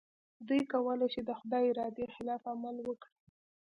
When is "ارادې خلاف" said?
1.71-2.41